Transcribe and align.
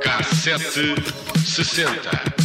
Cassete 0.00 0.94
60. 1.44 2.37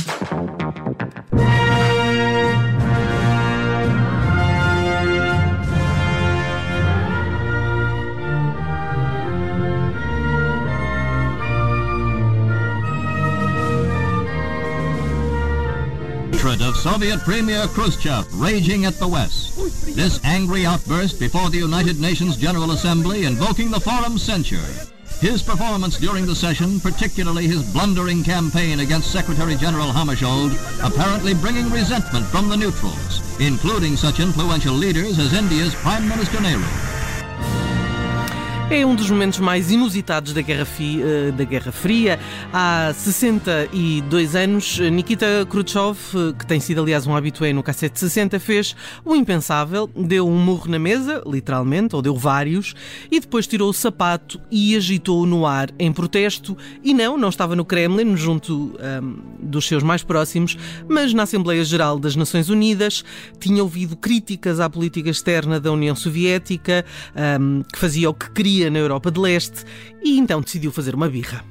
Soviet 16.93 17.21
Premier 17.21 17.65
Khrushchev 17.69 18.39
raging 18.39 18.85
at 18.85 18.93
the 18.99 19.07
West. 19.07 19.55
This 19.95 20.19
angry 20.23 20.63
outburst 20.63 21.19
before 21.19 21.49
the 21.49 21.57
United 21.57 21.99
Nations 21.99 22.37
General 22.37 22.69
Assembly 22.69 23.25
invoking 23.25 23.71
the 23.71 23.79
forum's 23.79 24.21
censure. 24.21 24.69
His 25.19 25.41
performance 25.41 25.97
during 25.97 26.27
the 26.27 26.35
session, 26.35 26.79
particularly 26.79 27.47
his 27.47 27.63
blundering 27.73 28.23
campaign 28.23 28.81
against 28.81 29.09
Secretary 29.09 29.55
General 29.55 29.87
Hammarskjöld, 29.87 30.53
apparently 30.87 31.33
bringing 31.33 31.67
resentment 31.71 32.27
from 32.27 32.47
the 32.47 32.57
neutrals, 32.57 33.21
including 33.39 33.97
such 33.97 34.19
influential 34.19 34.75
leaders 34.75 35.17
as 35.17 35.33
India's 35.33 35.73
Prime 35.73 36.07
Minister 36.07 36.39
Nehru. 36.41 36.82
É 38.73 38.83
um 38.83 38.95
dos 38.95 39.07
momentos 39.07 39.37
mais 39.37 39.69
inusitados 39.69 40.33
da 40.33 40.41
Guerra, 40.41 40.65
Fi, 40.65 40.99
eh, 40.99 41.31
da 41.31 41.43
Guerra 41.43 41.71
Fria. 41.71 42.19
Há 42.51 42.91
62 42.91 44.35
anos, 44.35 44.79
Nikita 44.79 45.45
Khrushchev, 45.47 45.95
eh, 46.15 46.33
que 46.39 46.43
tem 46.47 46.59
sido 46.59 46.81
aliás 46.81 47.05
um 47.05 47.15
habitué 47.15 47.53
no 47.53 47.61
cassete 47.61 47.99
60, 47.99 48.39
fez 48.39 48.75
o 49.05 49.15
impensável, 49.15 49.87
deu 49.95 50.27
um 50.27 50.39
murro 50.39 50.71
na 50.71 50.79
mesa, 50.79 51.21
literalmente, 51.23 51.95
ou 51.95 52.01
deu 52.01 52.15
vários, 52.15 52.73
e 53.11 53.19
depois 53.19 53.45
tirou 53.45 53.69
o 53.69 53.73
sapato 53.73 54.41
e 54.49 54.75
agitou-o 54.75 55.27
no 55.27 55.45
ar 55.45 55.69
em 55.77 55.93
protesto. 55.93 56.57
E 56.83 56.95
não, 56.95 57.15
não 57.15 57.29
estava 57.29 57.55
no 57.55 57.63
Kremlin, 57.63 58.17
junto 58.17 58.55
um, 58.55 58.73
ehm, 58.79 59.15
dos 59.39 59.67
seus 59.67 59.83
mais 59.83 60.01
próximos, 60.01 60.57
mas 60.89 61.13
na 61.13 61.23
Assembleia 61.23 61.63
Geral 61.63 61.99
das 61.99 62.15
Nações 62.15 62.49
Unidas. 62.49 63.05
Tinha 63.39 63.61
ouvido 63.61 63.95
críticas 63.95 64.59
à 64.59 64.67
política 64.67 65.11
externa 65.11 65.59
da 65.59 65.71
União 65.71 65.95
Soviética, 65.95 66.83
um, 67.15 67.21
ehm, 67.21 67.61
que 67.71 67.77
fazia 67.77 68.09
o 68.09 68.15
que 68.15 68.31
queria 68.31 68.62
na 68.69 68.79
Europa 68.79 69.11
de 69.11 69.19
Leste 69.19 69.63
e 70.03 70.17
então 70.17 70.41
decidiu 70.41 70.71
fazer 70.71 70.93
uma 70.93 71.07
birra. 71.07 71.43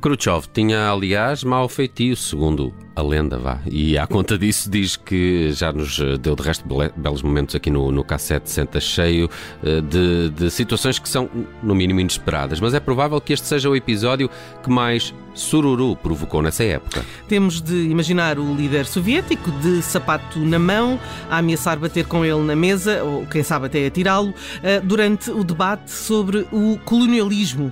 Khrushchev 0.00 0.46
tinha, 0.52 0.90
aliás, 0.90 1.42
mau 1.42 1.68
feitio, 1.68 2.16
segundo 2.16 2.72
a 2.94 3.02
lenda, 3.02 3.38
vá. 3.38 3.60
E 3.66 3.98
à 3.98 4.06
conta 4.06 4.36
disso 4.38 4.70
diz 4.70 4.96
que 4.96 5.52
já 5.52 5.72
nos 5.72 5.98
deu 6.20 6.34
de 6.34 6.42
resto 6.42 6.64
belos 6.96 7.22
momentos 7.22 7.54
aqui 7.54 7.70
no, 7.70 7.90
no 7.90 8.04
cassete 8.04 8.50
senta 8.50 8.80
cheio 8.80 9.28
eh, 9.62 9.80
de, 9.80 10.30
de 10.30 10.50
situações 10.50 10.98
que 10.98 11.08
são, 11.08 11.28
no 11.62 11.74
mínimo, 11.74 12.00
inesperadas. 12.00 12.60
Mas 12.60 12.72
é 12.72 12.80
provável 12.80 13.20
que 13.20 13.32
este 13.32 13.46
seja 13.46 13.68
o 13.68 13.76
episódio 13.76 14.30
que 14.62 14.70
mais 14.70 15.14
sururu 15.34 15.94
provocou 15.96 16.42
nessa 16.42 16.64
época. 16.64 17.04
Temos 17.28 17.60
de 17.60 17.74
imaginar 17.74 18.38
o 18.38 18.54
líder 18.54 18.86
soviético 18.86 19.50
de 19.50 19.82
sapato 19.82 20.38
na 20.38 20.58
mão, 20.58 20.98
a 21.30 21.38
ameaçar 21.38 21.78
bater 21.78 22.06
com 22.06 22.24
ele 22.24 22.40
na 22.40 22.56
mesa, 22.56 23.04
ou 23.04 23.26
quem 23.26 23.42
sabe 23.42 23.66
até 23.66 23.86
atirá-lo, 23.86 24.32
eh, 24.62 24.80
durante 24.80 25.30
o 25.30 25.44
debate 25.44 25.90
sobre 25.90 26.46
o 26.50 26.78
colonialismo. 26.84 27.70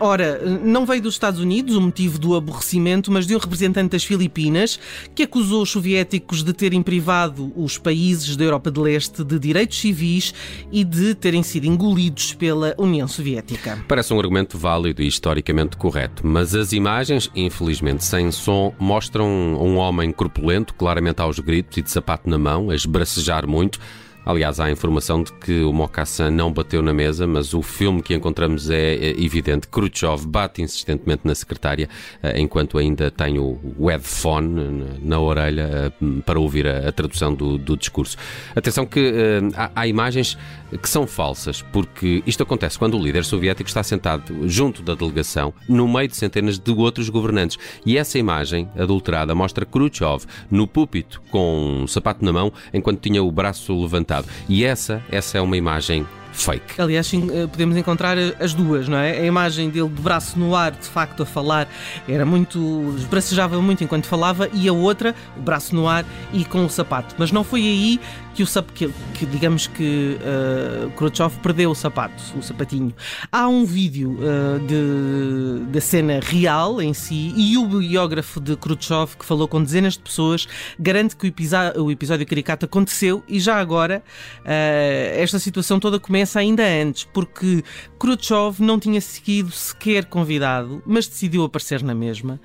Ora, 0.00 0.40
não 0.62 0.86
veio 0.86 1.02
dos 1.02 1.14
Estados 1.14 1.40
Unidos 1.40 1.76
o 1.76 1.80
motivo 1.80 2.18
do 2.18 2.34
aborrecimento, 2.34 3.10
mas 3.10 3.26
de 3.26 3.34
um 3.34 3.38
representante 3.38 3.92
das 3.92 4.04
Filipinas, 4.04 4.78
que 5.14 5.22
acusou 5.22 5.62
os 5.62 5.70
soviéticos 5.70 6.42
de 6.42 6.52
terem 6.52 6.82
privado 6.82 7.52
os 7.56 7.78
países 7.78 8.36
da 8.36 8.44
Europa 8.44 8.70
de 8.70 8.80
Leste 8.80 9.24
de 9.24 9.38
direitos 9.38 9.78
civis 9.78 10.34
e 10.70 10.84
de 10.84 11.14
terem 11.14 11.42
sido 11.42 11.66
engolidos 11.66 12.34
pela 12.34 12.74
União 12.78 13.08
Soviética. 13.08 13.78
Parece 13.88 14.12
um 14.12 14.18
argumento 14.18 14.58
válido 14.58 15.02
e 15.02 15.06
historicamente 15.06 15.76
correto, 15.76 16.26
mas 16.26 16.54
as 16.54 16.72
imagens, 16.72 17.30
infelizmente 17.34 18.04
sem 18.04 18.30
som, 18.30 18.74
mostram 18.78 19.26
um 19.26 19.76
homem 19.76 20.12
corpulento, 20.12 20.74
claramente 20.74 21.20
aos 21.20 21.38
gritos 21.38 21.78
e 21.78 21.82
de 21.82 21.90
sapato 21.90 22.28
na 22.28 22.38
mão, 22.38 22.70
a 22.70 22.74
esbracejar 22.74 23.46
muito. 23.46 23.78
Aliás, 24.28 24.60
há 24.60 24.70
informação 24.70 25.22
de 25.22 25.32
que 25.32 25.62
o 25.62 25.72
Mocassin 25.72 26.28
não 26.28 26.52
bateu 26.52 26.82
na 26.82 26.92
mesa, 26.92 27.26
mas 27.26 27.54
o 27.54 27.62
filme 27.62 28.02
que 28.02 28.14
encontramos 28.14 28.68
é, 28.68 28.94
é 28.94 29.24
evidente. 29.24 29.66
Khrushchev 29.66 30.26
bate 30.26 30.60
insistentemente 30.60 31.22
na 31.24 31.34
secretária, 31.34 31.88
eh, 32.22 32.38
enquanto 32.38 32.76
ainda 32.76 33.10
tem 33.10 33.38
o 33.38 33.58
headphone 33.86 34.98
na 35.00 35.18
orelha 35.18 35.90
eh, 35.98 36.20
para 36.26 36.38
ouvir 36.38 36.68
a, 36.68 36.92
tradução 36.92 37.32
do, 37.34 37.56
do 37.56 37.74
discurso. 37.74 38.18
Atenção 38.54 38.84
que 38.84 39.00
eh, 39.00 39.40
há, 39.56 39.70
há 39.74 39.86
imagens 39.86 40.36
que 40.76 40.88
são 40.88 41.06
falsas, 41.06 41.62
porque 41.72 42.22
isto 42.26 42.42
acontece 42.42 42.78
quando 42.78 42.98
o 42.98 43.02
líder 43.02 43.24
soviético 43.24 43.68
está 43.68 43.82
sentado 43.82 44.48
junto 44.48 44.82
da 44.82 44.94
delegação, 44.94 45.54
no 45.68 45.88
meio 45.88 46.08
de 46.08 46.16
centenas 46.16 46.58
de 46.58 46.70
outros 46.72 47.08
governantes. 47.08 47.58
E 47.86 47.96
essa 47.96 48.18
imagem 48.18 48.68
adulterada 48.76 49.34
mostra 49.34 49.64
Khrushchev 49.64 50.24
no 50.50 50.66
púlpito 50.66 51.22
com 51.30 51.82
um 51.82 51.86
sapato 51.86 52.24
na 52.24 52.32
mão, 52.32 52.52
enquanto 52.72 53.00
tinha 53.00 53.22
o 53.22 53.30
braço 53.30 53.80
levantado. 53.80 54.28
E 54.48 54.64
essa, 54.64 55.02
essa 55.10 55.38
é 55.38 55.40
uma 55.40 55.56
imagem 55.56 56.06
fake. 56.42 56.80
Aliás, 56.80 57.06
sim, 57.06 57.28
eh, 57.32 57.46
podemos 57.46 57.76
encontrar 57.76 58.16
eh, 58.18 58.34
as 58.40 58.54
duas, 58.54 58.88
não 58.88 58.98
é? 58.98 59.18
A 59.18 59.24
imagem 59.24 59.70
dele 59.70 59.88
de 59.88 60.02
braço 60.02 60.38
no 60.38 60.54
ar, 60.54 60.72
de 60.72 60.86
facto, 60.86 61.22
a 61.22 61.26
falar, 61.26 61.68
era 62.08 62.24
muito. 62.24 62.94
esbracejava 62.96 63.60
muito 63.60 63.82
enquanto 63.84 64.06
falava, 64.06 64.48
e 64.52 64.68
a 64.68 64.72
outra, 64.72 65.14
o 65.36 65.40
braço 65.40 65.74
no 65.74 65.88
ar 65.88 66.04
e 66.32 66.44
com 66.44 66.64
o 66.64 66.70
sapato. 66.70 67.14
Mas 67.18 67.32
não 67.32 67.44
foi 67.44 67.60
aí 67.60 68.00
que 68.38 68.42
o 68.44 68.46
sap 68.46 68.70
que, 68.70 68.88
que 69.14 69.26
digamos 69.26 69.66
que 69.66 70.16
uh, 70.20 70.90
Khrushchev 70.90 71.36
perdeu 71.42 71.72
o 71.72 71.74
sapato, 71.74 72.22
o 72.36 72.40
sapatinho. 72.40 72.94
Há 73.32 73.48
um 73.48 73.64
vídeo 73.64 74.16
uh, 74.20 74.60
de, 74.60 75.64
da 75.72 75.80
cena 75.80 76.20
real 76.22 76.80
em 76.80 76.94
si 76.94 77.34
e 77.36 77.58
o 77.58 77.66
biógrafo 77.66 78.40
de 78.40 78.54
Khrushchev 78.54 79.16
que 79.18 79.24
falou 79.24 79.48
com 79.48 79.60
dezenas 79.60 79.94
de 79.94 79.98
pessoas 79.98 80.46
garante 80.78 81.16
que 81.16 81.26
o, 81.26 81.28
episódio, 81.28 81.82
o 81.82 81.90
episódio 81.90 82.24
caricato 82.24 82.64
aconteceu 82.64 83.24
e 83.26 83.40
já 83.40 83.56
agora 83.56 84.04
uh, 84.42 85.20
esta 85.20 85.40
situação 85.40 85.80
toda 85.80 85.98
começa 85.98 86.27
ainda 86.36 86.62
antes, 86.64 87.04
porque 87.04 87.62
Khrushchev 87.98 88.60
não 88.60 88.78
tinha 88.78 89.00
sido 89.00 89.50
sequer 89.52 90.06
convidado, 90.06 90.82
mas 90.84 91.06
decidiu 91.06 91.44
aparecer 91.44 91.82
na 91.82 91.94
mesma 91.94 92.40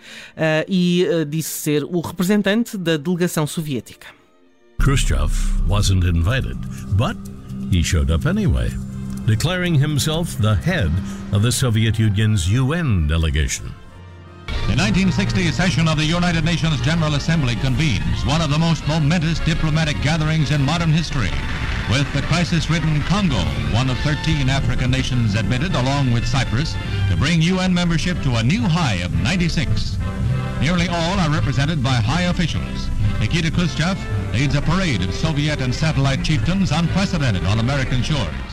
e 0.68 1.06
disse 1.28 1.50
ser 1.50 1.84
o 1.84 2.00
representante 2.00 2.78
da 2.78 2.98
delegação 2.98 3.48
soviética. 3.48 4.08
Khrushchev 4.80 5.32
wasn't 5.68 6.06
invited, 6.06 6.58
but 6.98 7.18
he 7.72 7.82
showed 7.82 8.12
up 8.14 8.28
anyway, 8.28 8.70
declaring 9.26 9.76
himself 9.76 10.36
the 10.42 10.56
head 10.56 10.92
of 11.32 11.42
the 11.42 11.52
Soviet 11.52 11.98
Union's 11.98 12.48
UN 12.48 13.08
delegation. 13.08 13.66
The 14.68 14.76
1960 14.76 15.52
session 15.52 15.88
of 15.88 15.98
the 15.98 16.06
United 16.06 16.44
Nations 16.44 16.80
General 16.82 17.16
Assembly 17.16 17.56
convenes, 17.56 18.26
one 18.26 18.42
of 18.42 18.50
the 18.50 18.58
most 18.58 18.86
momentous 18.88 19.40
diplomatic 19.40 20.02
gatherings 20.02 20.52
in 20.52 20.62
modern 20.62 20.92
history, 20.92 21.32
with 21.90 22.12
the 22.14 22.22
crisis-ridden 22.24 23.02
Congo, 23.04 23.44
one 23.74 23.90
of 23.90 23.98
13 24.00 24.50
African 24.50 24.92
nations 24.92 25.36
admitted, 25.36 25.76
along 25.76 26.12
with 26.12 26.28
Cyprus, 26.28 26.76
to 27.10 27.18
bring 27.18 27.42
UN 27.42 27.74
membership 27.74 28.22
to 28.24 28.36
a 28.36 28.44
new 28.44 28.62
high 28.62 28.96
of 29.04 29.14
96. 29.22 29.98
Nearly 30.62 30.88
all 30.88 31.20
are 31.20 31.30
represented 31.30 31.84
by 31.84 31.96
high 31.96 32.24
officials. 32.24 32.90
Nikita 33.20 33.52
Khrushchev 33.52 33.98
leads 34.34 34.56
a 34.56 34.62
parade 34.62 35.02
of 35.02 35.14
Soviet 35.14 35.62
and 35.62 35.74
satellite 35.74 36.24
chieftains 36.24 36.72
unprecedented 36.72 37.46
on 37.46 37.60
American 37.60 38.02
shores. 38.02 38.53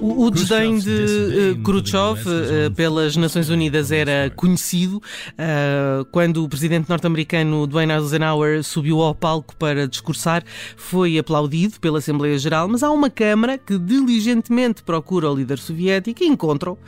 O, 0.00 0.26
o 0.26 0.30
desdém 0.30 0.78
de 0.78 0.90
uh, 0.90 1.62
Khrushchev 1.62 2.20
uh, 2.20 2.70
pelas 2.74 3.16
Nações 3.16 3.48
Unidas 3.48 3.90
era 3.90 4.30
conhecido 4.34 4.96
uh, 4.98 6.04
quando 6.06 6.44
o 6.44 6.48
presidente 6.48 6.88
norte-americano 6.88 7.66
Dwight 7.66 7.92
Eisenhower 7.92 8.62
subiu 8.62 9.00
ao 9.00 9.14
palco 9.14 9.56
para 9.56 9.88
discursar, 9.88 10.44
foi 10.76 11.18
aplaudido 11.18 11.80
pela 11.80 11.98
Assembleia 11.98 12.38
Geral, 12.38 12.68
mas 12.68 12.82
há 12.82 12.90
uma 12.90 13.08
Câmara 13.08 13.56
que 13.56 13.78
diligentemente 13.78 14.82
procura 14.82 15.30
o 15.30 15.34
líder 15.34 15.58
soviético 15.58 16.22
e 16.22 16.26
encontra-o, 16.26 16.78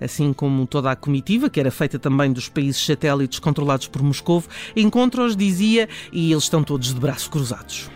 assim 0.00 0.32
como 0.32 0.66
toda 0.66 0.90
a 0.90 0.96
comitiva, 0.96 1.48
que 1.48 1.60
era 1.60 1.70
feita 1.70 1.98
também 1.98 2.32
dos 2.32 2.48
países 2.48 2.84
satélites 2.84 3.38
controlados 3.38 3.86
por 3.86 4.02
Moscou, 4.02 4.42
encontra-os, 4.74 5.36
dizia, 5.36 5.88
e 6.12 6.32
eles 6.32 6.44
estão 6.44 6.62
todos 6.62 6.92
de 6.92 7.00
braços 7.00 7.28
cruzados. 7.28 7.95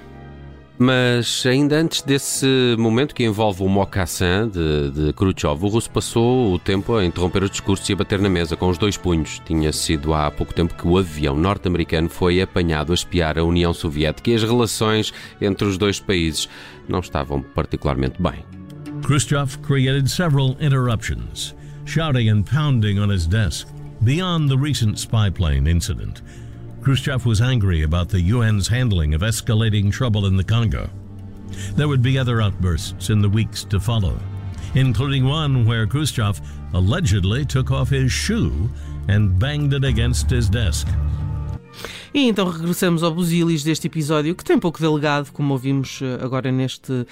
Mas 0.82 1.44
ainda 1.44 1.78
antes 1.78 2.00
desse 2.00 2.74
momento 2.78 3.14
que 3.14 3.22
envolve 3.22 3.62
o 3.62 3.68
mocassin 3.68 4.48
de, 4.50 4.90
de 4.90 5.12
Khrushchev, 5.12 5.62
o 5.62 5.68
russo 5.68 5.90
passou 5.90 6.54
o 6.54 6.58
tempo 6.58 6.96
a 6.96 7.04
interromper 7.04 7.42
o 7.44 7.50
discurso 7.50 7.90
e 7.90 7.92
a 7.92 7.96
bater 7.96 8.18
na 8.18 8.30
mesa 8.30 8.56
com 8.56 8.66
os 8.66 8.78
dois 8.78 8.96
punhos. 8.96 9.42
Tinha 9.44 9.74
sido 9.74 10.14
há 10.14 10.30
pouco 10.30 10.54
tempo 10.54 10.74
que 10.74 10.88
o 10.88 10.96
avião 10.96 11.36
norte-americano 11.36 12.08
foi 12.08 12.40
apanhado 12.40 12.92
a 12.92 12.94
espiar 12.94 13.38
a 13.38 13.44
União 13.44 13.74
Soviética 13.74 14.30
e 14.30 14.34
as 14.36 14.42
relações 14.42 15.12
entre 15.38 15.66
os 15.66 15.76
dois 15.76 16.00
países 16.00 16.48
não 16.88 17.00
estavam 17.00 17.42
particularmente 17.42 18.14
bem. 18.18 18.42
Khrushchev 19.02 19.58
created 19.58 20.10
several 20.10 20.56
interruptions, 20.62 21.54
shouting 21.84 22.30
and 22.30 22.44
pounding 22.44 22.98
on 22.98 23.12
his 23.12 23.26
desk 23.26 23.68
beyond 24.02 24.48
the 24.48 24.56
recent 24.56 24.98
spy 24.98 25.30
plane 25.30 25.68
incident. 25.68 26.22
Khrushchev 26.82 27.26
was 27.26 27.42
angry 27.42 27.82
about 27.82 28.08
the 28.08 28.30
UN's 28.30 28.66
handling 28.68 29.12
of 29.12 29.20
escalating 29.20 29.92
trouble 29.92 30.24
in 30.24 30.36
the 30.36 30.44
Congo. 30.44 30.88
There 31.74 31.88
would 31.88 32.00
be 32.00 32.18
other 32.18 32.40
outbursts 32.40 33.10
in 33.10 33.20
the 33.20 33.28
weeks 33.28 33.64
to 33.64 33.78
follow, 33.78 34.18
including 34.74 35.26
one 35.26 35.66
where 35.66 35.86
Khrushchev 35.86 36.40
allegedly 36.72 37.44
took 37.44 37.70
off 37.70 37.90
his 37.90 38.10
shoe 38.10 38.70
and 39.08 39.38
banged 39.38 39.74
it 39.74 39.84
against 39.84 40.30
his 40.30 40.48
desk. 40.48 40.88
E 42.12 42.26
então 42.26 42.50
regressamos 42.50 43.02
ao 43.02 43.14
busilis 43.14 43.62
deste 43.62 43.86
episódio, 43.86 44.34
que 44.34 44.42
tem 44.42 44.58
pouco 44.58 44.80
delegado, 44.80 45.30
como 45.32 45.52
ouvimos 45.52 46.00
eh, 46.02 46.18
agora 46.20 46.50
neste 46.50 47.06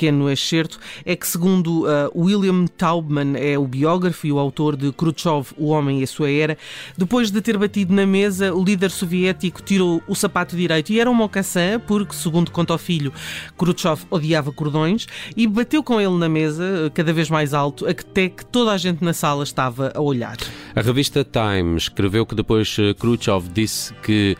pequeno 0.00 0.30
excerto, 0.30 0.78
é 1.04 1.14
que 1.14 1.28
segundo 1.28 1.82
uh, 1.82 2.10
William 2.16 2.64
Taubman, 2.64 3.34
é 3.36 3.58
o 3.58 3.66
biógrafo 3.66 4.26
e 4.26 4.32
o 4.32 4.38
autor 4.38 4.74
de 4.74 4.90
Khrushchev, 4.90 5.48
O 5.58 5.66
Homem 5.66 6.00
e 6.00 6.04
a 6.04 6.06
Sua 6.06 6.30
Era, 6.30 6.56
depois 6.96 7.30
de 7.30 7.42
ter 7.42 7.58
batido 7.58 7.92
na 7.92 8.06
mesa, 8.06 8.54
o 8.54 8.64
líder 8.64 8.90
soviético 8.90 9.60
tirou 9.60 10.02
o 10.08 10.14
sapato 10.14 10.56
direito 10.56 10.90
e 10.90 10.98
era 10.98 11.10
um 11.10 11.12
mocassin, 11.12 11.78
porque, 11.86 12.14
segundo 12.14 12.50
conta 12.50 12.72
o 12.72 12.78
filho, 12.78 13.12
Khrushchev 13.58 14.06
odiava 14.10 14.50
cordões, 14.50 15.06
e 15.36 15.46
bateu 15.46 15.82
com 15.82 16.00
ele 16.00 16.16
na 16.16 16.30
mesa, 16.30 16.90
cada 16.94 17.12
vez 17.12 17.28
mais 17.28 17.52
alto, 17.52 17.86
até 17.86 18.30
que 18.30 18.46
toda 18.46 18.72
a 18.72 18.78
gente 18.78 19.04
na 19.04 19.12
sala 19.12 19.44
estava 19.44 19.92
a 19.94 20.00
olhar. 20.00 20.38
A 20.74 20.80
revista 20.80 21.22
Time 21.22 21.76
escreveu 21.76 22.24
que 22.24 22.34
depois 22.34 22.74
eh, 22.78 22.94
Khrushchev 22.94 23.50
disse 23.52 23.92
que 24.02 24.34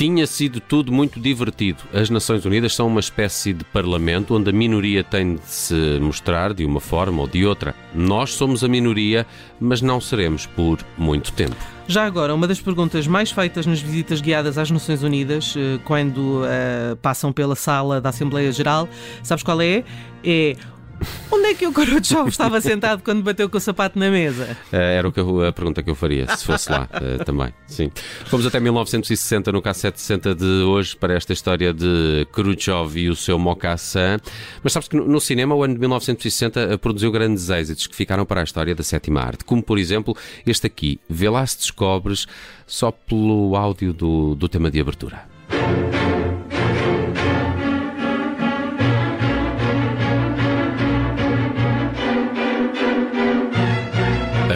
tinha 0.00 0.26
sido 0.26 0.60
tudo 0.60 0.90
muito 0.90 1.20
divertido. 1.20 1.82
As 1.92 2.08
Nações 2.08 2.46
Unidas 2.46 2.74
são 2.74 2.86
uma 2.86 3.00
espécie 3.00 3.52
de 3.52 3.62
parlamento 3.64 4.34
onde 4.34 4.48
a 4.48 4.52
minoria 4.52 5.04
tem 5.04 5.34
de 5.34 5.44
se 5.44 5.98
mostrar 6.00 6.54
de 6.54 6.64
uma 6.64 6.80
forma 6.80 7.20
ou 7.20 7.28
de 7.28 7.44
outra. 7.44 7.74
Nós 7.94 8.30
somos 8.30 8.64
a 8.64 8.68
minoria, 8.68 9.26
mas 9.60 9.82
não 9.82 10.00
seremos 10.00 10.46
por 10.46 10.78
muito 10.96 11.34
tempo. 11.34 11.54
Já 11.86 12.06
agora, 12.06 12.34
uma 12.34 12.48
das 12.48 12.58
perguntas 12.58 13.06
mais 13.06 13.30
feitas 13.30 13.66
nas 13.66 13.82
visitas 13.82 14.22
guiadas 14.22 14.56
às 14.56 14.70
Nações 14.70 15.02
Unidas, 15.02 15.54
eh, 15.54 15.78
quando 15.84 16.44
uh, 16.44 16.96
passam 17.02 17.30
pela 17.30 17.54
sala 17.54 18.00
da 18.00 18.08
Assembleia 18.08 18.50
Geral, 18.52 18.88
sabes 19.22 19.44
qual 19.44 19.60
é? 19.60 19.84
É 20.24 20.56
Onde 21.30 21.46
é 21.46 21.54
que 21.54 21.66
o 21.66 21.72
Khrushchev 21.72 22.28
estava 22.28 22.60
sentado 22.60 23.02
quando 23.02 23.22
bateu 23.22 23.48
com 23.48 23.56
o 23.56 23.60
sapato 23.60 23.98
na 23.98 24.10
mesa? 24.10 24.56
Uh, 24.72 24.76
era 24.76 25.08
o 25.08 25.12
que 25.12 25.20
eu, 25.20 25.46
a 25.46 25.52
pergunta 25.52 25.82
que 25.82 25.90
eu 25.90 25.94
faria, 25.94 26.26
se 26.36 26.44
fosse 26.44 26.70
lá 26.70 26.88
uh, 26.92 27.22
também. 27.24 27.52
Sim. 27.66 27.90
Fomos 28.26 28.46
até 28.46 28.60
1960 28.60 29.52
no 29.52 29.62
K760 29.62 30.34
de 30.34 30.64
hoje 30.64 30.96
para 30.96 31.14
esta 31.14 31.32
história 31.32 31.72
de 31.72 32.26
Khrushchev 32.32 32.98
e 32.98 33.08
o 33.08 33.16
seu 33.16 33.38
mocassin. 33.38 34.18
Mas 34.62 34.72
sabes 34.72 34.88
que 34.88 34.96
no, 34.96 35.06
no 35.06 35.20
cinema, 35.20 35.54
o 35.54 35.62
ano 35.62 35.74
de 35.74 35.80
1960 35.80 36.60
uh, 36.60 36.72
eh, 36.72 36.76
produziu 36.76 37.10
grandes 37.10 37.48
êxitos 37.48 37.86
que 37.86 37.96
ficaram 37.96 38.24
para 38.24 38.40
a 38.40 38.44
história 38.44 38.74
da 38.74 38.82
sétima 38.82 39.20
arte, 39.20 39.44
como 39.44 39.62
por 39.62 39.78
exemplo 39.78 40.16
este 40.46 40.66
aqui, 40.66 41.00
Vê 41.08 41.28
lá 41.28 41.46
se 41.46 41.58
descobres, 41.58 42.26
só 42.66 42.90
pelo 42.90 43.56
áudio 43.56 43.92
do, 43.92 44.34
do 44.34 44.48
tema 44.48 44.70
de 44.70 44.80
abertura. 44.80 45.28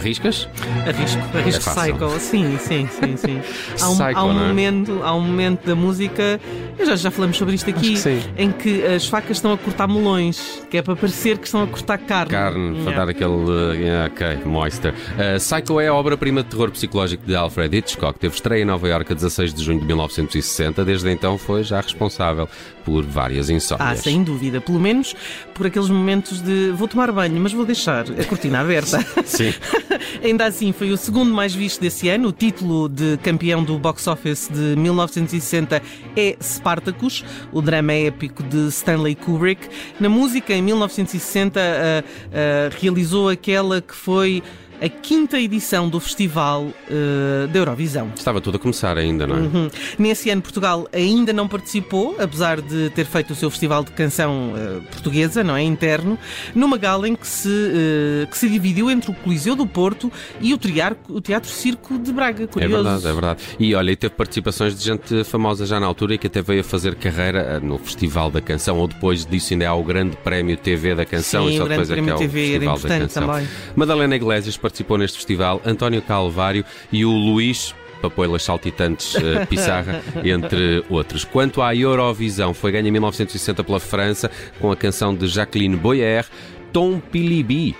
Arriscas? 0.05 0.47
Arrisco, 0.87 1.19
arrisco 1.35 1.69
é 1.69 1.73
Psycho. 1.73 2.19
Sim, 2.19 2.57
sim, 2.59 2.87
sim, 2.87 3.17
sim. 3.17 3.41
Há 3.81 3.89
um, 3.89 3.95
Psycho, 3.95 4.19
há 4.19 4.23
um 4.23 4.31
é? 4.31 4.47
momento, 4.47 5.01
há 5.03 5.15
um 5.15 5.21
momento 5.21 5.65
da 5.65 5.73
música, 5.73 6.39
já, 6.79 6.95
já 6.95 7.09
falamos 7.09 7.35
sobre 7.37 7.55
isto 7.55 7.67
aqui, 7.71 7.95
que 7.95 8.21
em 8.37 8.51
que 8.51 8.85
as 8.85 9.07
facas 9.07 9.37
estão 9.37 9.51
a 9.51 9.57
cortar 9.57 9.87
melões, 9.87 10.63
que 10.69 10.77
é 10.77 10.83
para 10.83 10.95
parecer 10.95 11.39
que 11.39 11.47
estão 11.47 11.63
a 11.63 11.67
cortar 11.67 11.97
carne. 11.97 12.31
Carne, 12.31 12.83
para 12.83 12.97
dar 12.97 13.09
aquele. 13.09 13.31
Uh, 13.31 14.05
ok, 14.05 14.45
moister. 14.45 14.93
Uh, 14.93 15.39
Psycho 15.39 15.79
é 15.79 15.87
a 15.87 15.93
obra-prima 15.93 16.43
de 16.43 16.49
terror 16.49 16.69
psicológico 16.69 17.25
de 17.25 17.35
Alfred 17.35 17.75
Hitchcock. 17.75 18.19
Teve 18.19 18.35
estreia 18.35 18.61
em 18.61 18.65
Nova 18.65 18.87
Iorque 18.87 19.11
a 19.11 19.15
16 19.15 19.55
de 19.55 19.63
junho 19.63 19.79
de 19.79 19.87
1960. 19.87 20.85
Desde 20.85 21.09
então 21.09 21.35
foi 21.37 21.63
já 21.63 21.81
responsável 21.81 22.47
por 22.85 23.03
várias 23.03 23.49
insónias. 23.49 23.89
Ah, 23.89 23.95
sem 23.95 24.23
dúvida. 24.23 24.61
Pelo 24.61 24.79
menos 24.79 25.15
por 25.55 25.65
aqueles 25.65 25.89
momentos 25.89 26.41
de 26.41 26.69
vou 26.71 26.87
tomar 26.87 27.11
banho, 27.11 27.41
mas 27.41 27.51
vou 27.51 27.65
deixar 27.65 28.05
a 28.11 28.23
cortina 28.25 28.59
aberta. 28.59 29.03
Sim. 29.25 29.51
Ainda 30.23 30.45
assim, 30.45 30.71
foi 30.71 30.91
o 30.91 30.97
segundo 30.97 31.33
mais 31.33 31.53
visto 31.53 31.81
desse 31.81 32.09
ano. 32.09 32.29
O 32.29 32.31
título 32.31 32.89
de 32.89 33.17
campeão 33.17 33.63
do 33.63 33.77
box 33.77 34.07
office 34.07 34.49
de 34.51 34.75
1960 34.75 35.81
é 36.15 36.35
Spartacus, 36.41 37.23
o 37.51 37.61
drama 37.61 37.93
épico 37.93 38.43
de 38.43 38.67
Stanley 38.67 39.15
Kubrick. 39.15 39.67
Na 39.99 40.09
música, 40.09 40.53
em 40.53 40.61
1960, 40.61 41.59
uh, 41.59 41.63
uh, 42.03 42.81
realizou 42.81 43.29
aquela 43.29 43.81
que 43.81 43.95
foi 43.95 44.43
a 44.81 44.89
quinta 44.89 45.39
edição 45.39 45.89
do 45.89 45.99
Festival 45.99 46.63
uh, 46.63 47.47
da 47.47 47.59
Eurovisão. 47.59 48.11
Estava 48.15 48.41
tudo 48.41 48.57
a 48.57 48.59
começar 48.59 48.97
ainda, 48.97 49.25
não 49.25 49.35
é? 49.35 49.39
Uhum. 49.39 49.69
Nesse 49.97 50.29
ano, 50.29 50.41
Portugal 50.41 50.87
ainda 50.91 51.31
não 51.33 51.47
participou, 51.47 52.15
apesar 52.19 52.61
de 52.61 52.89
ter 52.91 53.05
feito 53.05 53.31
o 53.31 53.35
seu 53.35 53.49
Festival 53.49 53.83
de 53.83 53.91
Canção 53.91 54.53
uh, 54.53 54.81
Portuguesa, 54.83 55.43
não 55.43 55.55
é? 55.55 55.63
Interno, 55.63 56.17
numa 56.53 56.77
gala 56.77 57.07
em 57.07 57.15
que 57.15 57.27
se, 57.27 57.47
uh, 57.47 58.27
que 58.27 58.37
se 58.37 58.49
dividiu 58.49 58.89
entre 58.89 59.11
o 59.11 59.13
Coliseu 59.13 59.55
do 59.55 59.65
Porto 59.65 60.11
e 60.39 60.53
o 60.53 60.57
Teatro, 60.57 60.97
o 61.09 61.21
teatro 61.21 61.49
Circo 61.49 61.97
de 61.97 62.11
Braga. 62.11 62.47
Curioso. 62.47 62.75
É 62.75 62.83
verdade, 62.83 63.07
é 63.07 63.11
verdade. 63.11 63.43
E 63.59 63.75
olha, 63.75 63.91
e 63.91 63.95
teve 63.95 64.13
participações 64.13 64.77
de 64.77 64.83
gente 64.83 65.23
famosa 65.23 65.65
já 65.65 65.79
na 65.79 65.85
altura 65.85 66.15
e 66.15 66.17
que 66.17 66.27
até 66.27 66.41
veio 66.41 66.61
a 66.61 66.63
fazer 66.63 66.95
carreira 66.95 67.59
no 67.59 67.77
Festival 67.77 68.29
da 68.29 68.41
Canção, 68.41 68.77
ou 68.77 68.87
depois 68.87 69.25
disso 69.25 69.53
ainda 69.53 69.69
há 69.69 69.73
o 69.73 69.83
Grande 69.83 70.17
Prémio 70.17 70.57
TV 70.57 70.95
da 70.95 71.05
Canção, 71.05 71.47
Sim, 71.47 71.53
e 71.53 71.57
só 71.57 71.63
o 71.63 71.67
Grande 71.67 71.87
depois 71.87 71.91
é 71.91 71.93
que 71.93 71.99
é 71.99 72.01
o 72.01 72.05
Prémio 72.05 72.31
TV 72.31 72.41
Festival 72.41 72.73
da 72.73 72.79
importante 72.79 73.01
Canção. 73.01 73.27
também. 73.27 73.47
Madalena 73.75 74.15
Iglesias 74.15 74.57
participou 74.65 74.97
neste 74.97 75.17
festival, 75.17 75.61
António 75.63 76.01
Calvário 76.01 76.65
e 76.91 77.05
o 77.05 77.11
Luís 77.11 77.75
Papoilas 78.01 78.41
Saltitantes 78.41 79.13
uh, 79.13 79.45
Pissarra, 79.47 80.01
entre 80.23 80.83
outros. 80.89 81.23
Quanto 81.23 81.61
à 81.61 81.75
Eurovisão, 81.75 82.51
foi 82.51 82.71
ganha 82.71 82.87
em 82.87 82.91
1960 82.91 83.63
pela 83.63 83.79
França 83.79 84.29
com 84.59 84.71
a 84.71 84.75
canção 84.75 85.13
de 85.13 85.27
Jacqueline 85.27 85.75
Boyer, 85.75 86.25
Tom 86.73 86.99
Pilibi. 86.99 87.75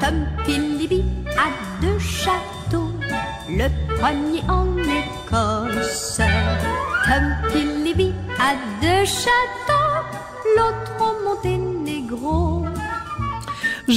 Tom 0.00 0.26
Philippe 0.44 1.04
a 1.38 1.52
deux 1.80 2.00
châteaux, 2.00 2.90
le 3.48 3.68
premier 3.96 4.42
en 4.48 4.76
Écosse. 4.78 6.20
Tom 7.04 7.50
Philippe 7.52 8.14
a 8.36 8.56
deux 8.80 9.04
châteaux, 9.04 10.06
l'autre 10.56 10.92
au 10.98 11.24
Monténégro. 11.24 12.49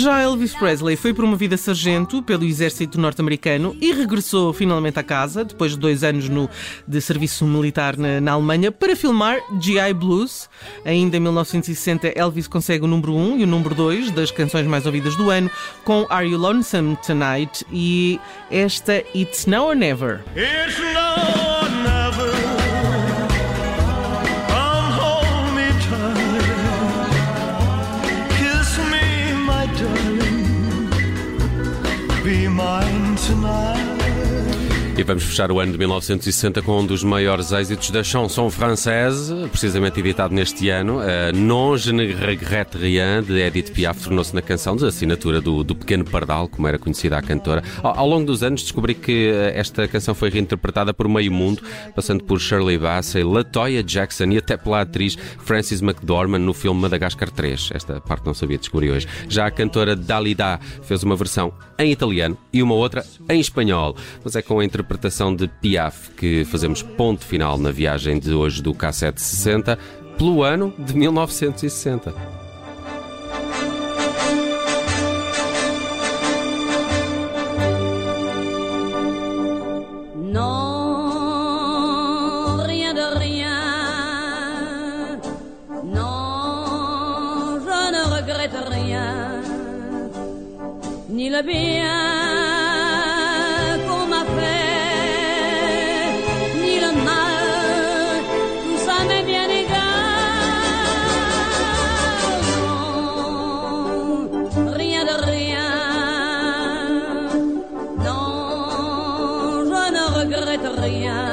Já 0.03 0.19
Elvis 0.19 0.53
Presley 0.53 0.97
foi 0.97 1.13
promovido 1.13 1.55
a 1.55 1.57
sargento 1.57 2.21
pelo 2.21 2.43
exército 2.43 2.99
norte-americano 2.99 3.73
e 3.79 3.93
regressou 3.93 4.51
finalmente 4.51 4.99
à 4.99 5.03
casa, 5.03 5.45
depois 5.45 5.71
de 5.71 5.79
dois 5.79 6.03
anos 6.03 6.27
no, 6.27 6.49
de 6.85 6.99
serviço 6.99 7.45
militar 7.45 7.95
na, 7.95 8.19
na 8.19 8.33
Alemanha, 8.33 8.69
para 8.69 8.97
filmar 8.97 9.37
G.I. 9.61 9.93
Blues. 9.93 10.49
Ainda 10.83 11.15
em 11.15 11.21
1960, 11.21 12.09
Elvis 12.19 12.49
consegue 12.49 12.83
o 12.83 12.87
número 12.87 13.15
1 13.15 13.39
e 13.39 13.43
o 13.45 13.47
número 13.47 13.73
2 13.73 14.11
das 14.11 14.29
canções 14.29 14.67
mais 14.67 14.85
ouvidas 14.85 15.15
do 15.15 15.29
ano, 15.29 15.49
com 15.85 16.05
Are 16.09 16.27
You 16.27 16.37
Lonesome 16.37 16.97
Tonight 16.97 17.65
e 17.71 18.19
esta 18.51 19.01
It's 19.15 19.45
Now 19.45 19.69
or 19.69 19.75
Never. 19.75 20.19
It's 20.35 20.79
now 20.79 21.52
E 35.03 35.05
vamos 35.05 35.25
fechar 35.25 35.51
o 35.51 35.59
ano 35.59 35.73
de 35.73 35.77
1960 35.77 36.61
com 36.61 36.79
um 36.79 36.85
dos 36.85 37.03
maiores 37.03 37.51
êxitos 37.51 37.91
da 37.91 38.01
chanson 38.01 38.49
française, 38.49 39.49
precisamente 39.49 39.99
editado 39.99 40.33
neste 40.33 40.69
ano. 40.69 41.01
Non 41.35 41.75
je 41.75 41.91
ne 41.91 42.13
regrette 42.13 42.77
rien, 42.77 43.21
de 43.21 43.37
Edith 43.37 43.73
Piaf, 43.73 44.01
tornou-se 44.01 44.33
na 44.33 44.41
canção 44.41 44.77
de 44.77 44.85
assinatura 44.85 45.41
do, 45.41 45.61
do 45.61 45.75
Pequeno 45.75 46.05
Pardal, 46.05 46.47
como 46.47 46.69
era 46.69 46.79
conhecida 46.79 47.17
a 47.17 47.21
cantora. 47.21 47.61
Ao, 47.83 47.99
ao 47.99 48.07
longo 48.07 48.25
dos 48.25 48.43
anos 48.43 48.61
descobri 48.61 48.95
que 48.95 49.29
uh, 49.29 49.59
esta 49.59 49.89
canção 49.89 50.15
foi 50.15 50.29
reinterpretada 50.29 50.93
por 50.93 51.09
meio 51.09 51.33
mundo, 51.33 51.61
passando 51.93 52.23
por 52.23 52.39
Shirley 52.39 52.77
Bassey, 52.77 53.25
Latoya 53.25 53.83
Jackson 53.83 54.31
e 54.31 54.37
até 54.37 54.55
pela 54.55 54.79
atriz 54.79 55.17
Frances 55.39 55.81
McDormand 55.81 56.39
no 56.39 56.53
filme 56.53 56.79
Madagascar 56.79 57.29
3. 57.29 57.71
Esta 57.73 57.99
parte 57.99 58.25
não 58.25 58.33
sabia, 58.33 58.57
descobri 58.57 58.89
hoje. 58.89 59.05
Já 59.27 59.47
a 59.47 59.51
cantora 59.51 59.97
Dalida 59.97 60.61
fez 60.81 61.03
uma 61.03 61.17
versão 61.17 61.51
em 61.77 61.91
italiano 61.91 62.37
e 62.53 62.63
uma 62.63 62.75
outra 62.75 63.03
em 63.27 63.41
espanhol, 63.41 63.97
mas 64.23 64.37
é 64.37 64.41
com 64.41 64.61
a 64.61 64.63
interpretação 64.63 64.92
de 65.35 65.47
Piaf 65.47 66.09
que 66.11 66.45
fazemos 66.45 66.81
ponto 66.81 67.25
final 67.25 67.57
na 67.57 67.71
viagem 67.71 68.19
de 68.19 68.33
hoje 68.33 68.61
do 68.61 68.73
K760 68.73 69.77
pelo 70.17 70.43
ano 70.43 70.73
de 70.77 70.95
1960. 70.95 72.13
Non, 80.31 81.05
rien 82.65 82.93
de 82.93 83.17
rien. 83.19 83.59
Non, 85.83 87.59
je 87.59 87.91
ne 87.91 88.03
regrette 88.15 88.55
rien. 88.69 89.41
Ni 91.09 91.29
le 91.29 91.43
bien 91.43 92.42
regrette 110.23 110.69
rien, 110.77 111.25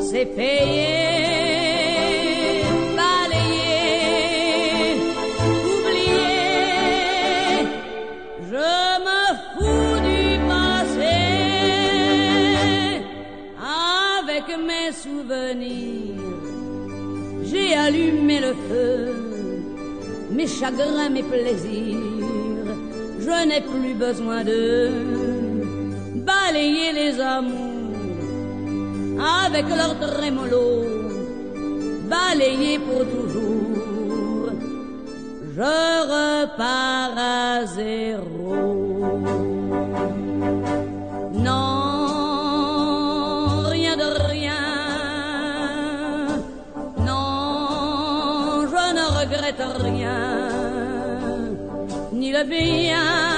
c'est 0.00 0.26
payer, 0.26 1.82
balayer, 2.98 4.42
oublier. 5.74 6.38
Je 8.50 8.68
me 9.06 9.22
fous 9.52 9.96
du 10.08 10.22
passé 10.50 11.18
avec 14.28 14.46
mes 14.68 14.90
souvenirs. 15.04 16.32
J'ai 17.44 17.70
allumé 17.74 18.36
le 18.40 18.54
feu, 18.68 18.96
mes 20.30 20.46
chagrins, 20.46 21.10
mes 21.10 21.22
plaisirs. 21.22 21.98
Je 23.20 23.46
n'ai 23.46 23.60
plus 23.60 23.94
besoin 23.94 24.42
d'eux 24.42 25.21
balayer 26.52 26.92
les 26.92 27.18
amours 27.18 27.96
avec 29.40 29.66
leur 29.68 29.98
trémolo, 29.98 30.66
balayer 32.10 32.78
pour 32.78 33.02
toujours. 33.14 34.50
Je 35.56 35.74
repars 36.12 37.16
à 37.16 37.64
zéro. 37.64 38.54
Non, 41.48 41.62
rien 43.70 43.96
de 43.96 44.10
rien. 44.32 44.64
Non, 47.08 48.66
je 48.72 48.84
ne 48.98 49.04
regrette 49.20 49.64
rien. 49.88 50.20
Ni 52.12 52.28
le 52.30 52.44
bien 52.44 53.31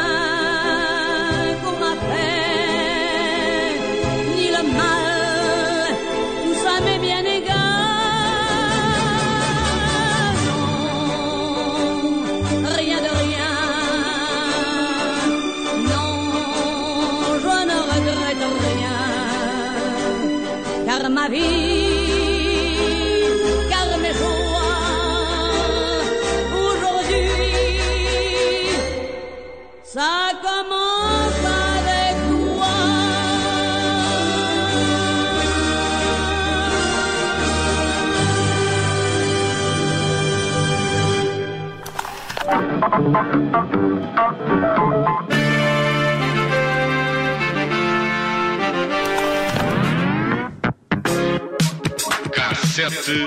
Cassete 52.32 53.26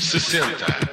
60. 0.00 0.87